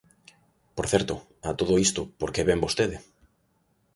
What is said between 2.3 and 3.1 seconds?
que vén vostede?